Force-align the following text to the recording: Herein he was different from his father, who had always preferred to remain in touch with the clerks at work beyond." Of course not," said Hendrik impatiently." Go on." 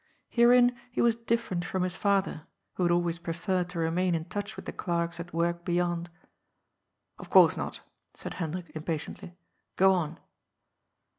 Herein 0.29 0.75
he 0.91 0.99
was 0.99 1.13
different 1.13 1.63
from 1.63 1.83
his 1.83 1.95
father, 1.95 2.47
who 2.73 2.81
had 2.81 2.91
always 2.91 3.19
preferred 3.19 3.69
to 3.69 3.77
remain 3.77 4.15
in 4.15 4.25
touch 4.25 4.55
with 4.55 4.65
the 4.65 4.71
clerks 4.71 5.19
at 5.19 5.31
work 5.31 5.63
beyond." 5.63 6.09
Of 7.19 7.29
course 7.29 7.55
not," 7.55 7.81
said 8.15 8.33
Hendrik 8.41 8.71
impatiently." 8.75 9.35
Go 9.75 9.93
on." 9.93 10.17